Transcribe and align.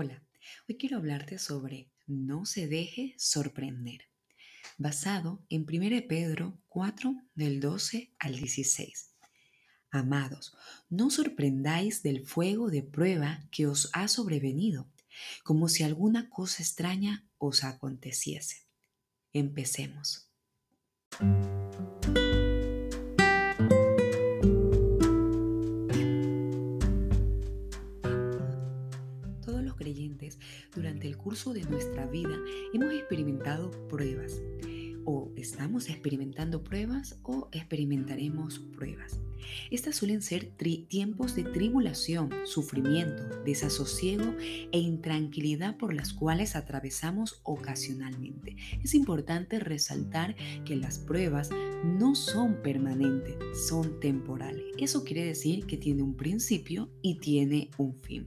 Hola, 0.00 0.22
hoy 0.68 0.76
quiero 0.76 0.98
hablarte 0.98 1.40
sobre 1.40 1.90
no 2.06 2.46
se 2.46 2.68
deje 2.68 3.16
sorprender, 3.18 4.02
basado 4.76 5.44
en 5.48 5.62
1 5.68 6.06
Pedro 6.06 6.62
4 6.68 7.16
del 7.34 7.58
12 7.58 8.14
al 8.20 8.36
16. 8.36 9.16
Amados, 9.90 10.56
no 10.88 11.10
sorprendáis 11.10 12.04
del 12.04 12.24
fuego 12.24 12.70
de 12.70 12.84
prueba 12.84 13.40
que 13.50 13.66
os 13.66 13.90
ha 13.92 14.06
sobrevenido, 14.06 14.88
como 15.42 15.68
si 15.68 15.82
alguna 15.82 16.30
cosa 16.30 16.62
extraña 16.62 17.28
os 17.36 17.64
aconteciese. 17.64 18.68
Empecemos. 19.32 20.30
De 31.46 31.62
nuestra 31.70 32.04
vida. 32.06 32.36
Hemos 32.74 32.92
experimentado 32.92 33.70
pruebas 33.88 34.42
o 35.10 35.32
estamos 35.36 35.88
experimentando 35.88 36.62
pruebas 36.62 37.18
o 37.22 37.48
experimentaremos 37.50 38.58
pruebas. 38.58 39.18
Estas 39.70 39.96
suelen 39.96 40.20
ser 40.20 40.50
tiempos 40.88 41.34
de 41.34 41.44
tribulación, 41.44 42.30
sufrimiento, 42.44 43.22
desasosiego 43.44 44.34
e 44.70 44.78
intranquilidad 44.78 45.78
por 45.78 45.94
las 45.94 46.12
cuales 46.12 46.56
atravesamos 46.56 47.40
ocasionalmente. 47.44 48.56
Es 48.82 48.94
importante 48.94 49.58
resaltar 49.58 50.36
que 50.66 50.76
las 50.76 50.98
pruebas 50.98 51.48
no 51.84 52.14
son 52.14 52.60
permanentes, 52.62 53.36
son 53.68 54.00
temporales. 54.00 54.64
Eso 54.78 55.04
quiere 55.04 55.24
decir 55.24 55.66
que 55.66 55.76
tiene 55.76 56.02
un 56.02 56.16
principio 56.16 56.90
y 57.02 57.16
tiene 57.16 57.70
un 57.78 57.94
fin. 58.02 58.26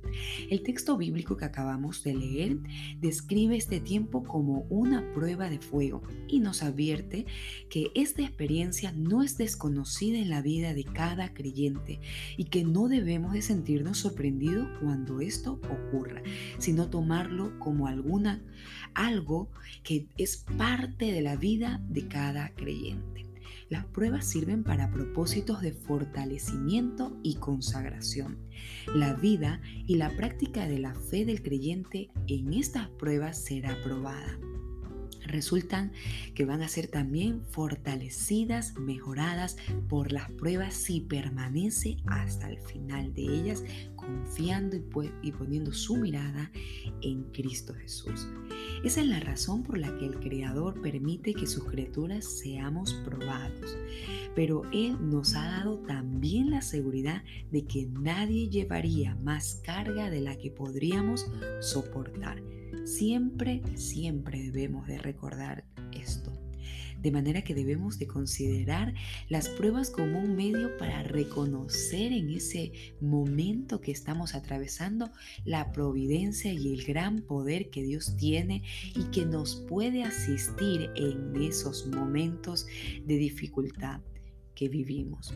El 0.50 0.64
texto 0.64 0.98
bíblico 0.98 1.38
que 1.38 1.46
acabamos 1.46 2.04
de 2.04 2.16
leer 2.16 2.58
describe 3.00 3.56
este 3.56 3.80
tiempo 3.80 4.24
como 4.24 4.66
una 4.70 5.12
prueba 5.14 5.50
de 5.50 5.60
fuego 5.60 6.02
y 6.28 6.40
nos 6.40 6.64
advierte 6.72 7.26
que 7.70 7.92
esta 7.96 8.24
experiencia 8.24 8.92
no 8.92 9.24
es 9.24 9.38
desconocida 9.38 10.18
en 10.18 10.30
la 10.30 10.42
vida 10.42 10.74
de 10.74 10.84
cada 10.84 11.34
creyente 11.34 12.00
y 12.38 12.46
que 12.46 12.64
no 12.64 12.88
debemos 12.88 13.34
de 13.34 13.42
sentirnos 13.42 14.00
sorprendidos 14.00 14.68
cuando 14.82 15.22
esto 15.22 15.60
ocurra, 15.70 16.22
sino 16.58 16.90
tomarlo 16.90 17.58
como 17.60 17.88
alguna 17.88 18.42
algo 18.94 19.50
que 19.84 20.08
es 20.18 20.46
parte 20.58 21.12
de 21.12 21.22
la 21.22 21.36
vida 21.36 21.82
de 21.90 22.08
cada 22.08 22.50
creyente. 22.56 23.26
Las 23.70 23.86
pruebas 23.86 24.26
sirven 24.26 24.64
para 24.66 24.92
propósitos 24.92 25.62
de 25.62 25.72
fortalecimiento 25.72 27.18
y 27.24 27.36
consagración. 27.36 28.38
La 28.94 29.14
vida 29.14 29.62
y 29.88 29.96
la 29.96 30.10
práctica 30.10 30.68
de 30.68 30.80
la 30.80 30.94
fe 30.94 31.24
del 31.24 31.42
creyente 31.42 32.10
en 32.28 32.52
estas 32.52 32.90
pruebas 32.90 33.42
será 33.42 33.82
probada 33.82 34.38
resultan 35.32 35.92
que 36.36 36.46
van 36.46 36.62
a 36.62 36.68
ser 36.68 36.88
también 36.88 37.44
fortalecidas, 37.50 38.76
mejoradas 38.78 39.58
por 39.90 40.12
las 40.12 40.30
pruebas 40.32 40.74
si 40.74 41.02
permanece 41.02 41.98
hasta 42.06 42.50
el 42.50 42.60
final 42.60 43.14
de 43.14 43.24
ellas, 43.24 43.64
confiando 44.02 44.78
y, 45.22 45.32
poniendo 45.32 45.72
su 45.72 45.98
mirada 45.98 46.52
en 47.02 47.24
Cristo 47.32 47.74
Jesús. 47.74 48.28
Esa 48.84 49.02
es 49.02 49.08
la 49.08 49.20
razón 49.20 49.64
por 49.64 49.78
la 49.78 49.96
que 49.98 50.06
el 50.06 50.20
Creador 50.20 50.82
permite 50.82 51.34
que 51.34 51.48
sus 51.48 51.64
criaturas 51.66 52.26
seamos 52.26 52.94
probados. 53.06 53.78
Pero 54.36 54.64
Él 54.72 54.98
nos 55.00 55.36
ha 55.36 55.46
dado 55.46 55.80
también 55.80 56.50
la 56.50 56.62
seguridad 56.62 57.24
de 57.52 57.66
que 57.66 57.86
nadie 57.86 58.50
llevaría 58.50 59.16
más 59.16 59.62
carga 59.64 60.10
de 60.10 60.22
la 60.22 60.38
que 60.38 60.52
podríamos 60.52 61.30
soportar 61.60 62.42
Siempre, 62.86 63.62
siempre 63.76 64.52
debemos 64.52 64.88
de 64.88 64.98
recordar. 64.98 65.66
De 67.02 67.12
manera 67.12 67.44
que 67.44 67.56
debemos 67.56 67.98
de 67.98 68.08
considerar 68.08 68.94
las 69.28 69.50
pruebas 69.50 69.90
como 69.90 70.20
un 70.20 70.36
medio 70.36 70.78
para 70.78 71.04
reconocer 71.04 72.14
en 72.14 72.30
ese 72.30 72.72
momento 73.00 73.82
que 73.82 73.92
estamos 73.92 74.36
atravesando 74.36 75.12
la 75.44 75.72
providencia 75.72 76.54
y 76.54 76.74
el 76.74 76.86
gran 76.86 77.22
poder 77.22 77.70
que 77.70 77.84
Dios 77.84 78.16
tiene 78.18 78.64
y 78.96 79.06
que 79.06 79.26
nos 79.26 79.56
puede 79.68 80.04
asistir 80.04 80.92
en 80.96 81.36
esos 81.42 81.88
momentos 81.88 82.68
de 83.06 83.18
dificultad 83.18 84.02
que 84.56 84.70
vivimos. 84.70 85.34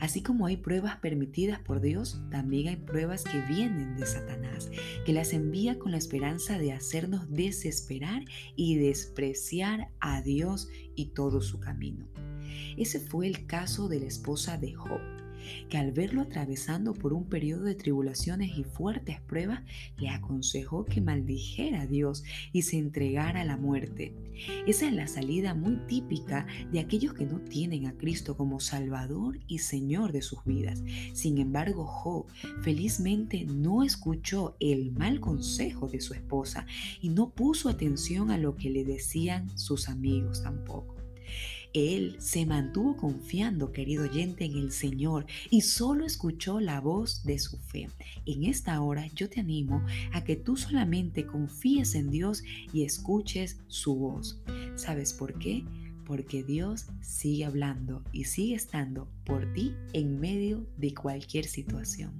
Así 0.00 0.22
como 0.22 0.46
hay 0.46 0.56
pruebas 0.56 0.96
permitidas 0.96 1.60
por 1.60 1.80
Dios, 1.80 2.20
también 2.30 2.68
hay 2.68 2.76
pruebas 2.76 3.24
que 3.24 3.40
vienen 3.40 3.96
de 3.96 4.06
Satanás, 4.06 4.70
que 5.04 5.12
las 5.12 5.32
envía 5.32 5.78
con 5.78 5.92
la 5.92 5.98
esperanza 5.98 6.58
de 6.58 6.72
hacernos 6.72 7.30
desesperar 7.30 8.24
y 8.56 8.76
despreciar 8.76 9.90
a 10.00 10.22
Dios 10.22 10.68
y 10.94 11.06
todo 11.06 11.40
su 11.40 11.60
camino. 11.60 12.08
Ese 12.76 13.00
fue 13.00 13.26
el 13.26 13.46
caso 13.46 13.88
de 13.88 14.00
la 14.00 14.06
esposa 14.06 14.58
de 14.58 14.72
Job 14.72 15.00
que 15.68 15.78
al 15.78 15.92
verlo 15.92 16.22
atravesando 16.22 16.94
por 16.94 17.12
un 17.12 17.28
periodo 17.28 17.64
de 17.64 17.74
tribulaciones 17.74 18.56
y 18.56 18.64
fuertes 18.64 19.20
pruebas, 19.20 19.62
le 19.98 20.08
aconsejó 20.08 20.84
que 20.84 21.00
maldijera 21.00 21.82
a 21.82 21.86
Dios 21.86 22.24
y 22.52 22.62
se 22.62 22.78
entregara 22.78 23.42
a 23.42 23.44
la 23.44 23.56
muerte. 23.56 24.14
Esa 24.66 24.86
es 24.86 24.92
la 24.92 25.06
salida 25.06 25.54
muy 25.54 25.76
típica 25.86 26.46
de 26.70 26.80
aquellos 26.80 27.14
que 27.14 27.26
no 27.26 27.40
tienen 27.40 27.86
a 27.86 27.96
Cristo 27.96 28.36
como 28.36 28.60
Salvador 28.60 29.38
y 29.46 29.58
Señor 29.58 30.12
de 30.12 30.22
sus 30.22 30.44
vidas. 30.44 30.82
Sin 31.12 31.38
embargo, 31.38 31.84
Job 31.84 32.26
felizmente 32.62 33.44
no 33.44 33.82
escuchó 33.82 34.56
el 34.60 34.92
mal 34.92 35.20
consejo 35.20 35.88
de 35.88 36.00
su 36.00 36.14
esposa 36.14 36.66
y 37.00 37.10
no 37.10 37.30
puso 37.30 37.68
atención 37.68 38.30
a 38.30 38.38
lo 38.38 38.56
que 38.56 38.70
le 38.70 38.84
decían 38.84 39.56
sus 39.58 39.88
amigos 39.88 40.42
tampoco. 40.42 40.96
Él 41.74 42.16
se 42.18 42.46
mantuvo 42.46 42.96
confiando, 42.96 43.72
querido 43.72 44.04
oyente, 44.04 44.44
en 44.44 44.56
el 44.56 44.72
Señor 44.72 45.26
y 45.50 45.62
solo 45.62 46.04
escuchó 46.04 46.60
la 46.60 46.80
voz 46.80 47.24
de 47.24 47.38
su 47.38 47.58
fe. 47.58 47.88
En 48.26 48.44
esta 48.44 48.80
hora 48.80 49.06
yo 49.14 49.28
te 49.28 49.40
animo 49.40 49.84
a 50.12 50.24
que 50.24 50.36
tú 50.36 50.56
solamente 50.56 51.26
confíes 51.26 51.94
en 51.94 52.10
Dios 52.10 52.42
y 52.72 52.84
escuches 52.84 53.58
su 53.68 53.96
voz. 53.96 54.42
¿Sabes 54.76 55.12
por 55.12 55.38
qué? 55.38 55.64
Porque 56.04 56.42
Dios 56.42 56.86
sigue 57.00 57.44
hablando 57.44 58.02
y 58.12 58.24
sigue 58.24 58.54
estando 58.54 59.08
por 59.24 59.52
ti 59.52 59.74
en 59.92 60.20
medio 60.20 60.66
de 60.76 60.94
cualquier 60.94 61.46
situación. 61.46 62.12